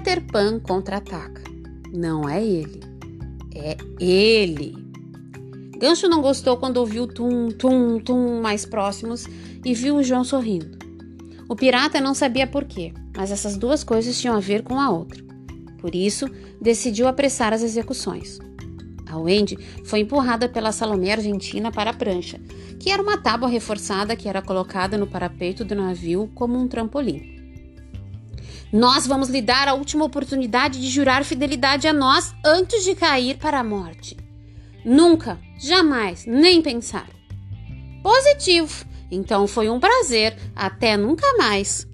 [0.00, 1.42] Peter Pan contra-ataca.
[1.92, 2.80] Não é ele,
[3.54, 4.74] é ele.
[5.78, 9.26] Gancho não gostou quando ouviu tum, tum, tum mais próximos
[9.62, 10.78] e viu o João sorrindo.
[11.50, 14.88] O pirata não sabia por quê, mas essas duas coisas tinham a ver com a
[14.88, 15.22] outra.
[15.78, 16.26] Por isso,
[16.58, 18.38] decidiu apressar as execuções.
[19.06, 22.40] A Wendy foi empurrada pela Salomé Argentina para a prancha,
[22.78, 27.39] que era uma tábua reforçada que era colocada no parapeito do navio como um trampolim.
[28.72, 33.36] Nós vamos lhe dar a última oportunidade de jurar fidelidade a nós antes de cair
[33.36, 34.16] para a morte.
[34.84, 37.08] Nunca, jamais, nem pensar.
[38.02, 38.84] Positivo.
[39.10, 40.36] Então foi um prazer.
[40.54, 41.86] Até nunca mais.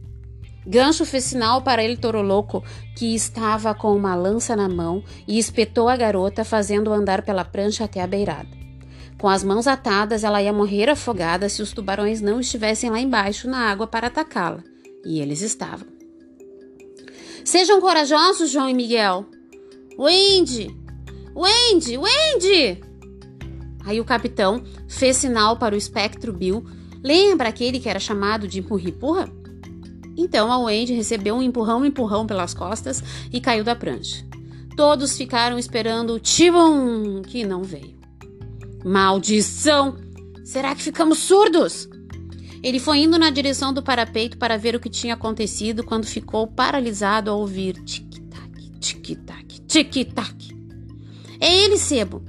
[0.67, 2.63] Gancho fez sinal para ele Toro Louco,
[2.97, 7.85] que estava com uma lança na mão, e espetou a garota, fazendo andar pela prancha
[7.85, 8.49] até a beirada.
[9.17, 13.49] Com as mãos atadas, ela ia morrer afogada se os tubarões não estivessem lá embaixo
[13.49, 14.63] na água para atacá-la.
[15.05, 15.96] E eles estavam.
[17.47, 19.25] Sejam corajosos, João e Miguel.
[19.97, 20.77] Wendy!
[21.33, 21.97] Wendy!
[21.97, 22.83] Wendy!
[23.85, 26.65] Aí o capitão fez sinal para o espectro Bill.
[27.05, 29.31] Lembra aquele que era chamado de empurra-empurra?
[30.17, 33.01] Então a Wendy recebeu um empurrão-empurrão pelas costas
[33.33, 34.27] e caiu da prancha.
[34.77, 37.97] Todos ficaram esperando o Tibum, que não veio.
[38.85, 39.97] Maldição!
[40.45, 41.89] Será que ficamos surdos?
[42.63, 46.47] Ele foi indo na direção do parapeito para ver o que tinha acontecido quando ficou
[46.47, 50.57] paralisado ao ouvir tic-tac, tic-tac, tic-tac.
[51.41, 52.23] É ele, Sebo!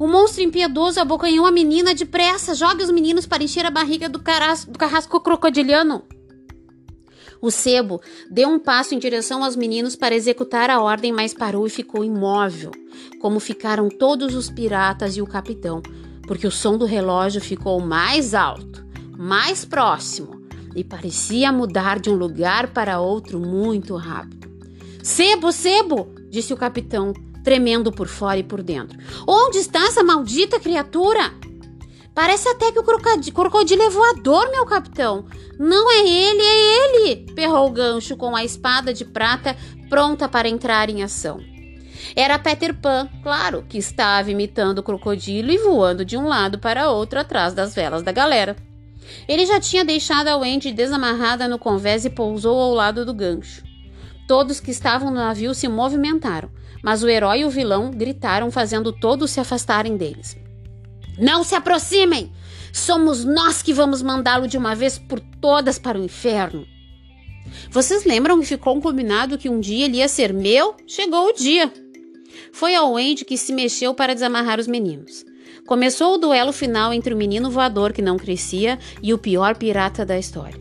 [0.00, 2.54] O monstro impiedoso abocanhou a menina depressa.
[2.54, 6.02] Jogue os meninos para encher a barriga do, do carrasco crocodiliano.
[7.42, 11.66] O sebo deu um passo em direção aos meninos para executar a ordem, mas parou
[11.66, 12.70] e ficou imóvel,
[13.20, 15.82] como ficaram todos os piratas e o capitão,
[16.26, 18.86] porque o som do relógio ficou mais alto,
[19.20, 20.40] mais próximo
[20.74, 24.48] e parecia mudar de um lugar para outro muito rápido.
[25.02, 26.14] Sebo, sebo!
[26.30, 27.12] disse o capitão,
[27.44, 28.98] tremendo por fora e por dentro.
[29.28, 31.34] Onde está essa maldita criatura?
[32.14, 35.26] Parece até que o crocodilo é voador, meu capitão.
[35.58, 37.32] Não é ele, é ele!
[37.34, 39.54] perrou o gancho com a espada de prata
[39.90, 41.40] pronta para entrar em ação.
[42.16, 46.90] Era Peter Pan, claro, que estava imitando o crocodilo e voando de um lado para
[46.90, 48.56] outro atrás das velas da galera.
[49.28, 53.62] Ele já tinha deixado a Wendy desamarrada no convés e pousou ao lado do gancho.
[54.26, 56.50] Todos que estavam no navio se movimentaram,
[56.82, 60.36] mas o herói e o vilão gritaram, fazendo todos se afastarem deles.
[61.18, 62.32] Não se aproximem!
[62.72, 66.64] Somos nós que vamos mandá-lo de uma vez por todas para o inferno.
[67.70, 70.76] Vocês lembram que ficou combinado que um dia ele ia ser meu?
[70.86, 71.72] Chegou o dia.
[72.52, 75.24] Foi a Wendy que se mexeu para desamarrar os meninos.
[75.66, 80.04] Começou o duelo final entre o menino voador que não crescia e o pior pirata
[80.04, 80.60] da história.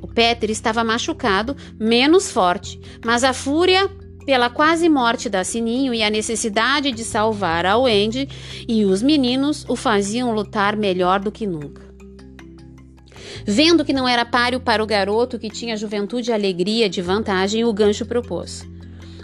[0.00, 3.90] O Peter estava machucado, menos forte, mas a fúria
[4.24, 8.28] pela quase morte da Sininho e a necessidade de salvar a Wendy
[8.68, 11.82] e os meninos o faziam lutar melhor do que nunca.
[13.44, 17.64] Vendo que não era páreo para o garoto que tinha juventude e alegria de vantagem,
[17.64, 18.64] o gancho propôs.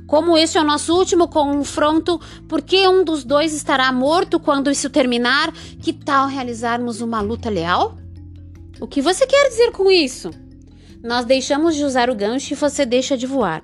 [0.09, 4.71] Como este é o nosso último confronto, por que um dos dois estará morto quando
[4.71, 5.53] isso terminar?
[5.83, 7.95] Que tal realizarmos uma luta leal?
[8.81, 10.31] O que você quer dizer com isso?
[11.05, 13.63] Nós deixamos de usar o gancho e você deixa de voar.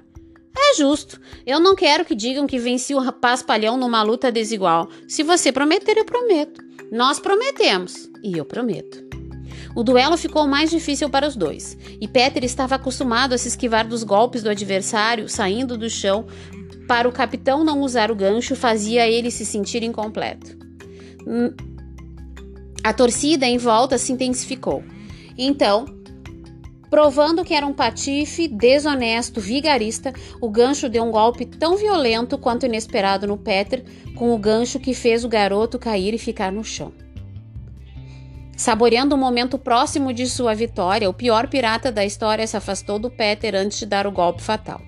[0.54, 1.18] É justo.
[1.46, 4.90] Eu não quero que digam que venci o rapaz palhão numa luta desigual.
[5.08, 6.62] Se você prometer, eu prometo.
[6.92, 8.10] Nós prometemos.
[8.22, 9.13] E eu prometo.
[9.74, 13.86] O duelo ficou mais difícil para os dois, e Peter estava acostumado a se esquivar
[13.86, 16.26] dos golpes do adversário saindo do chão.
[16.86, 20.56] Para o capitão não usar o gancho fazia ele se sentir incompleto.
[21.26, 21.52] Hum,
[22.84, 24.84] a torcida em volta se intensificou.
[25.36, 25.86] Então,
[26.94, 32.66] Provando que era um patife desonesto, vigarista, o gancho deu um golpe tão violento quanto
[32.66, 33.82] inesperado no Peter,
[34.14, 36.92] com o gancho que fez o garoto cair e ficar no chão.
[38.56, 43.10] Saboreando o momento próximo de sua vitória, o pior pirata da história se afastou do
[43.10, 44.80] Peter antes de dar o golpe fatal.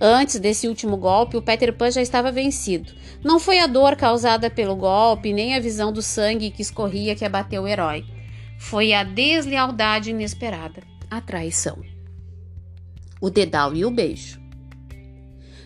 [0.00, 2.92] Antes desse último golpe, o Peter Pan já estava vencido.
[3.22, 7.24] Não foi a dor causada pelo golpe, nem a visão do sangue que escorria que
[7.24, 8.04] abateu o herói.
[8.58, 11.82] Foi a deslealdade inesperada a traição.
[13.20, 14.39] O dedal e o beijo.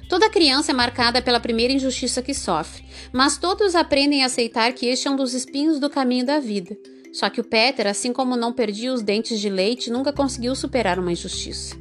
[0.08, 4.86] Toda criança é marcada pela primeira injustiça que sofre, mas todos aprendem a aceitar que
[4.86, 6.76] este é um dos espinhos do caminho da vida.
[7.12, 10.98] Só que o Peter, assim como não perdia os dentes de leite, nunca conseguiu superar
[10.98, 11.76] uma injustiça.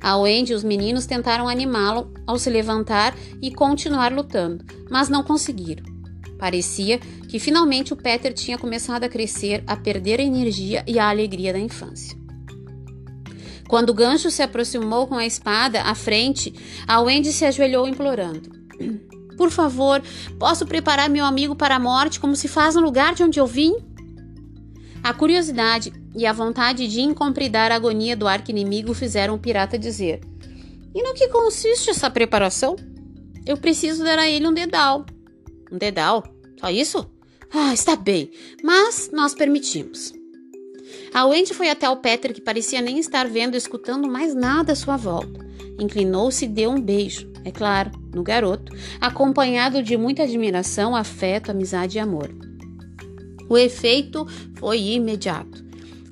[0.00, 5.22] A Wendy e os meninos tentaram animá-lo ao se levantar e continuar lutando, mas não
[5.22, 5.84] conseguiram.
[6.38, 11.08] Parecia que finalmente o Peter tinha começado a crescer, a perder a energia e a
[11.08, 12.25] alegria da infância.
[13.68, 16.54] Quando o gancho se aproximou com a espada à frente,
[16.86, 18.50] a Wendy se ajoelhou implorando.
[19.36, 20.02] Por favor,
[20.38, 23.46] posso preparar meu amigo para a morte como se faz no lugar de onde eu
[23.46, 23.74] vim?
[25.02, 30.20] A curiosidade e a vontade de incompridar a agonia do arco-inimigo fizeram o pirata dizer:
[30.94, 32.76] E no que consiste essa preparação?
[33.44, 35.04] Eu preciso dar a ele um dedal.
[35.70, 36.24] Um dedal?
[36.58, 37.08] Só isso?
[37.52, 38.30] Ah, está bem,
[38.64, 40.12] mas nós permitimos.
[41.12, 44.76] A Wendy foi até o Peter, que parecia nem estar vendo escutando mais nada à
[44.76, 45.46] sua volta.
[45.78, 51.96] Inclinou-se e deu um beijo, é claro, no garoto, acompanhado de muita admiração, afeto, amizade
[51.96, 52.30] e amor.
[53.48, 54.26] O efeito
[54.56, 55.64] foi imediato.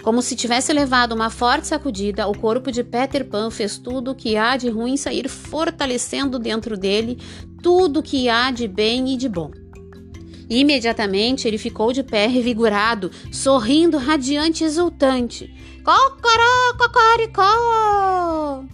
[0.03, 4.15] Como se tivesse levado uma forte sacudida, o corpo de Peter Pan fez tudo o
[4.15, 7.19] que há de ruim sair fortalecendo dentro dele
[7.63, 9.51] tudo o que há de bem e de bom.
[10.49, 15.53] Imediatamente ele ficou de pé revigorado, sorrindo radiante e exultante.
[15.83, 18.65] Cocoró, cocoricó!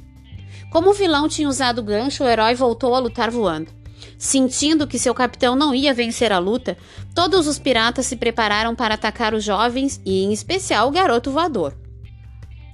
[0.71, 3.71] Como o vilão tinha usado o gancho, o herói voltou a lutar voando.
[4.17, 6.77] Sentindo que seu capitão não ia vencer a luta,
[7.15, 11.75] todos os piratas se prepararam para atacar os jovens e, em especial, o garoto voador.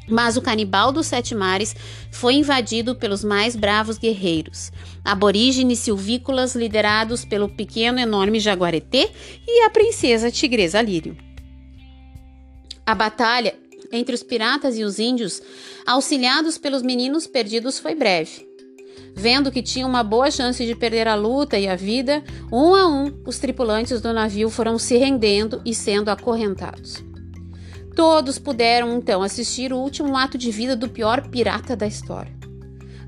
[0.08, 1.74] Mas o canibal dos sete mares
[2.12, 4.70] foi invadido pelos mais bravos guerreiros,
[5.04, 9.10] aborígenes silvícolas liderados pelo pequeno enorme jaguaretê
[9.46, 11.16] e a princesa tigresa Lírio.
[12.86, 13.54] A batalha
[13.92, 15.42] entre os piratas e os índios,
[15.86, 18.46] auxiliados pelos meninos perdidos, foi breve.
[19.14, 22.22] Vendo que tinha uma boa chance de perder a luta e a vida,
[22.52, 27.02] um a um, os tripulantes do navio foram se rendendo e sendo acorrentados.
[27.96, 32.30] Todos puderam então assistir o último ato de vida do pior pirata da história.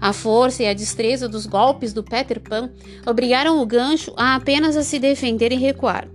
[0.00, 2.70] A força e a destreza dos golpes do Peter Pan
[3.06, 6.08] obrigaram o gancho a apenas a se defender e recuar.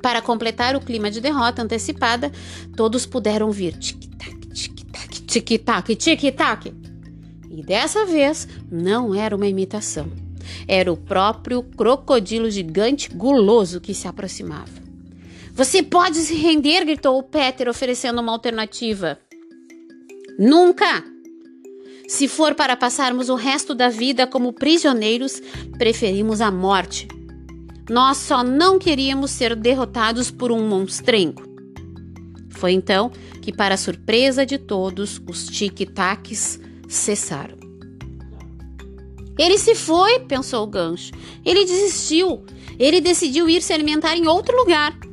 [0.00, 2.30] Para completar o clima de derrota antecipada,
[2.76, 6.72] todos puderam vir tic-tac, tic-tac, tic-tac, tic-tac.
[7.50, 10.08] E dessa vez não era uma imitação.
[10.68, 14.87] Era o próprio crocodilo gigante guloso que se aproximava.
[15.58, 19.18] Você pode se render, gritou o Peter, oferecendo uma alternativa.
[20.38, 21.02] Nunca!
[22.06, 25.42] Se for para passarmos o resto da vida como prisioneiros,
[25.76, 27.08] preferimos a morte.
[27.90, 31.42] Nós só não queríamos ser derrotados por um monstrengo.
[32.50, 33.10] Foi então
[33.42, 37.58] que, para surpresa de todos, os tic-tacs cessaram.
[39.36, 41.10] Ele se foi, pensou o gancho.
[41.44, 42.46] Ele desistiu.
[42.78, 45.07] Ele decidiu ir se alimentar em outro lugar.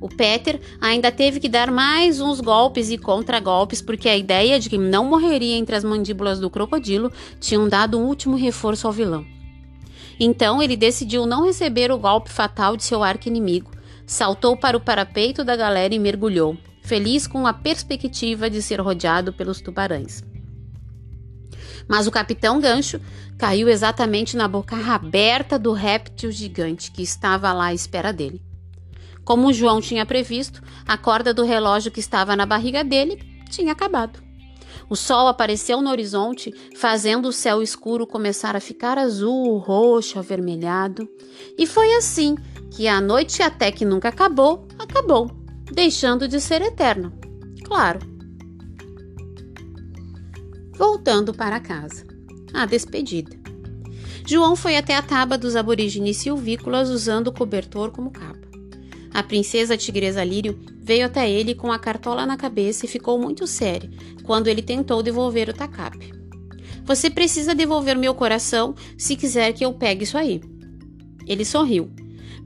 [0.00, 4.70] O Peter ainda teve que dar mais uns golpes e contragolpes, porque a ideia de
[4.70, 9.26] que não morreria entre as mandíbulas do crocodilo tinham dado um último reforço ao vilão.
[10.20, 13.70] Então ele decidiu não receber o golpe fatal de seu arco-inimigo,
[14.06, 19.32] saltou para o parapeito da galera e mergulhou, feliz com a perspectiva de ser rodeado
[19.32, 20.22] pelos tubarões.
[21.88, 23.00] Mas o capitão Gancho
[23.36, 28.47] caiu exatamente na boca aberta do réptil gigante que estava lá à espera dele.
[29.28, 34.22] Como João tinha previsto, a corda do relógio que estava na barriga dele tinha acabado.
[34.88, 41.06] O sol apareceu no horizonte, fazendo o céu escuro começar a ficar azul, roxo, avermelhado.
[41.58, 42.36] E foi assim
[42.70, 45.30] que a noite, até que nunca acabou, acabou,
[45.70, 47.12] deixando de ser eterno.
[47.64, 47.98] Claro.
[50.74, 52.02] Voltando para casa.
[52.54, 53.36] A despedida.
[54.26, 58.47] João foi até a taba dos aborígenes silvícolas usando o cobertor como capa.
[59.18, 63.48] A princesa tigresa Lírio veio até ele com a cartola na cabeça e ficou muito
[63.48, 63.90] séria
[64.22, 66.14] quando ele tentou devolver o tacape.
[66.84, 70.40] Você precisa devolver meu coração se quiser que eu pegue isso aí.
[71.26, 71.90] Ele sorriu,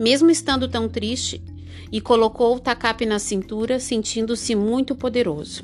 [0.01, 1.45] mesmo estando tão triste,
[1.93, 5.63] e colocou o tacape na cintura, sentindo-se muito poderoso.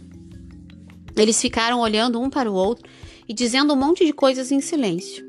[1.17, 2.87] Eles ficaram olhando um para o outro
[3.27, 5.25] e dizendo um monte de coisas em silêncio.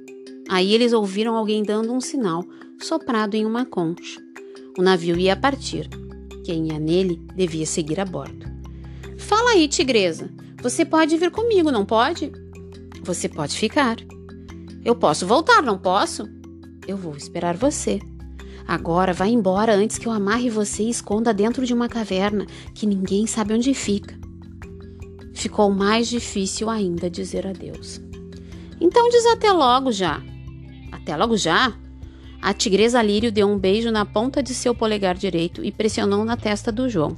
[0.50, 2.44] Aí eles ouviram alguém dando um sinal,
[2.82, 4.20] soprado em uma concha.
[4.80, 5.90] O navio ia partir.
[6.46, 8.48] Quem ia nele devia seguir a bordo.
[9.18, 10.30] Fala aí, tigresa.
[10.62, 12.32] Você pode vir comigo, não pode?
[13.04, 13.98] Você pode ficar.
[14.86, 16.30] Eu posso voltar, não posso?
[16.88, 18.00] Eu vou esperar você.
[18.66, 22.88] Agora vá embora antes que eu amarre você e esconda dentro de uma caverna que
[22.88, 24.18] ninguém sabe onde fica.
[25.34, 28.00] Ficou mais difícil ainda dizer adeus.
[28.80, 30.24] Então diz até logo já.
[30.90, 31.78] Até logo já?
[32.42, 36.38] A tigresa Lírio deu um beijo na ponta de seu polegar direito e pressionou na
[36.38, 37.18] testa do João,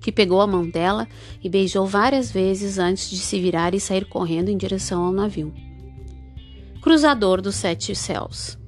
[0.00, 1.06] que pegou a mão dela
[1.42, 5.54] e beijou várias vezes antes de se virar e sair correndo em direção ao navio.
[6.82, 8.58] Cruzador dos Sete Céus.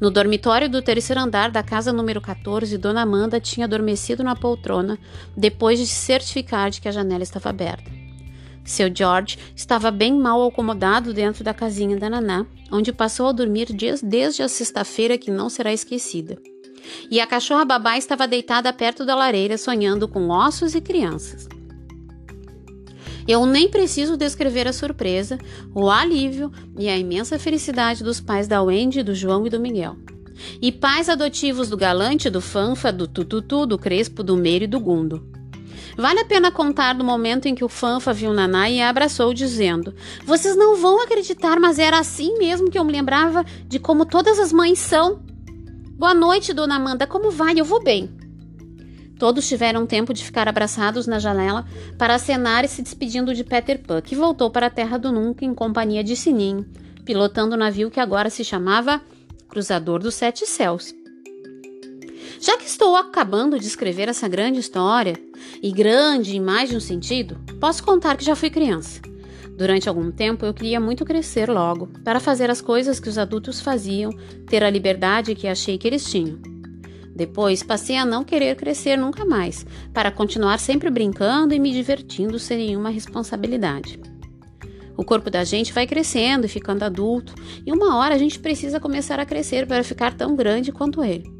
[0.00, 4.98] No dormitório do terceiro andar da casa número 14, Dona Amanda tinha adormecido na poltrona
[5.36, 7.95] depois de se certificar de que a janela estava aberta.
[8.66, 13.68] Seu George estava bem mal acomodado dentro da casinha da Naná, onde passou a dormir
[14.02, 16.36] desde a sexta-feira que não será esquecida.
[17.08, 21.48] E a cachorra babá estava deitada perto da lareira, sonhando com ossos e crianças.
[23.26, 25.38] Eu nem preciso descrever a surpresa,
[25.74, 29.96] o alívio e a imensa felicidade dos pais da Wendy, do João e do Miguel.
[30.60, 34.78] E pais adotivos do Galante, do Fanfa, do Tututu, do Crespo, do Meiro e do
[34.78, 35.35] Gundo.
[35.96, 39.32] Vale a pena contar do momento em que o Fanfa viu Naná e a abraçou,
[39.32, 44.04] dizendo: Vocês não vão acreditar, mas era assim mesmo que eu me lembrava de como
[44.04, 45.22] todas as mães são.
[45.98, 47.58] Boa noite, dona Amanda, como vai?
[47.58, 48.10] Eu vou bem.
[49.18, 51.64] Todos tiveram tempo de ficar abraçados na janela
[51.96, 55.46] para acenar e se despedindo de Peter Pan, que voltou para a Terra do Nunca
[55.46, 56.66] em companhia de Sininho,
[57.06, 59.00] pilotando o navio que agora se chamava
[59.48, 60.92] Cruzador dos Sete Céus.
[62.40, 65.18] Já que estou acabando de escrever essa grande história,
[65.62, 69.00] e grande em mais de um sentido, posso contar que já fui criança.
[69.56, 73.60] Durante algum tempo eu queria muito crescer logo, para fazer as coisas que os adultos
[73.60, 74.10] faziam,
[74.46, 76.38] ter a liberdade que achei que eles tinham.
[77.14, 79.64] Depois passei a não querer crescer nunca mais,
[79.94, 83.98] para continuar sempre brincando e me divertindo sem nenhuma responsabilidade.
[84.94, 88.78] O corpo da gente vai crescendo e ficando adulto, e uma hora a gente precisa
[88.78, 91.35] começar a crescer para ficar tão grande quanto ele.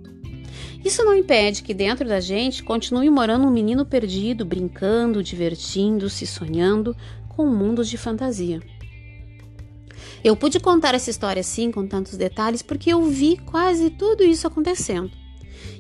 [0.87, 6.97] Isso não impede que dentro da gente continue morando um menino perdido, brincando, divertindo-se, sonhando
[7.29, 8.63] com mundos de fantasia.
[10.23, 14.47] Eu pude contar essa história assim, com tantos detalhes, porque eu vi quase tudo isso
[14.47, 15.11] acontecendo.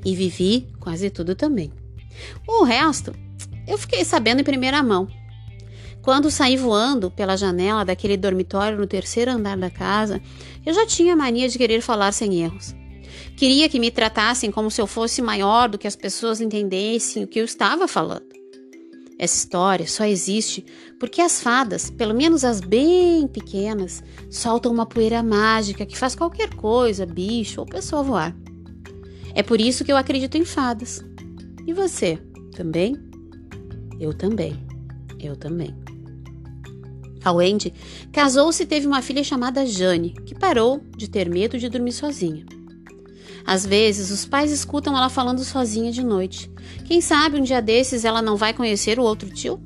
[0.05, 1.71] E vivi quase tudo também.
[2.45, 3.15] O resto,
[3.65, 5.07] eu fiquei sabendo em primeira mão.
[6.03, 10.21] Quando saí voando pela janela daquele dormitório no terceiro andar da casa,
[10.65, 12.75] eu já tinha mania de querer falar sem erros.
[13.37, 17.27] Queria que me tratassem como se eu fosse maior do que as pessoas entendessem o
[17.27, 18.37] que eu estava falando.
[19.19, 20.65] Essa história só existe
[21.01, 26.55] porque as fadas, pelo menos as bem pequenas, soltam uma poeira mágica que faz qualquer
[26.55, 28.37] coisa, bicho ou pessoa voar.
[29.35, 31.03] É por isso que eu acredito em fadas.
[31.67, 32.19] E você,
[32.55, 32.97] também?
[33.99, 34.57] Eu também.
[35.19, 35.75] Eu também.
[37.25, 37.73] A Wendy
[38.13, 42.47] casou-se e teve uma filha chamada Jane, que parou de ter medo de dormir sozinha.
[43.47, 46.51] Às vezes, os pais escutam ela falando sozinha de noite.
[46.85, 49.61] Quem sabe um dia desses ela não vai conhecer o outro tio?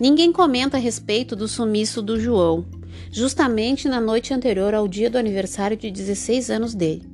[0.00, 2.66] Ninguém comenta a respeito do sumiço do João,
[3.12, 7.08] justamente na noite anterior ao dia do aniversário de 16 anos dele,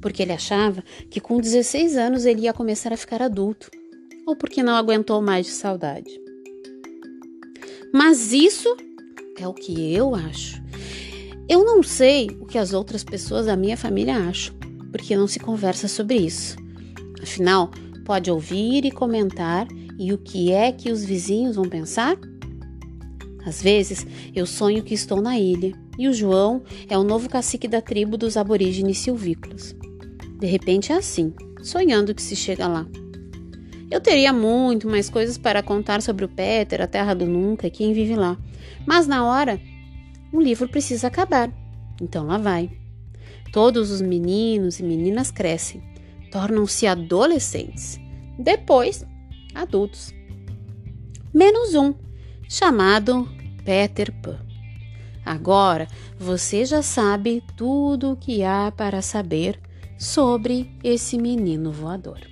[0.00, 3.70] porque ele achava que com 16 anos ele ia começar a ficar adulto,
[4.26, 6.10] ou porque não aguentou mais de saudade.
[7.92, 8.76] Mas isso
[9.38, 10.60] é o que eu acho.
[11.48, 14.62] Eu não sei o que as outras pessoas da minha família acham
[14.92, 16.56] porque não se conversa sobre isso.
[17.20, 17.70] Afinal,
[18.04, 19.66] pode ouvir e comentar
[19.98, 22.16] e o que é que os vizinhos vão pensar?
[23.44, 27.66] Às vezes, eu sonho que estou na ilha e o João é o novo cacique
[27.66, 29.74] da tribo dos aborígenes silvícolas.
[30.38, 31.32] De repente é assim,
[31.62, 32.86] sonhando que se chega lá.
[33.90, 37.70] Eu teria muito mais coisas para contar sobre o Peter, a terra do nunca e
[37.70, 38.38] quem vive lá.
[38.86, 39.60] Mas na hora,
[40.32, 41.52] o livro precisa acabar.
[42.00, 42.81] Então lá vai.
[43.52, 45.82] Todos os meninos e meninas crescem,
[46.30, 48.00] tornam-se adolescentes,
[48.38, 49.04] depois
[49.54, 50.14] adultos.
[51.34, 51.94] Menos um,
[52.48, 53.28] chamado
[53.64, 54.40] Peter Pan.
[55.24, 55.86] Agora
[56.18, 59.60] você já sabe tudo o que há para saber
[59.98, 62.31] sobre esse menino voador.